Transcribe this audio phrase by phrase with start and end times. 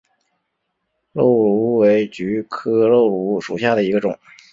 [1.13, 4.17] 漏芦为菊科漏芦属下的一个种。